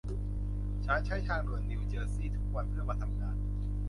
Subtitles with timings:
[0.85, 3.37] ฉันใช้ทางด่วนนิวเจอร์ซี่ทุกวันเพื่อมาทำงาน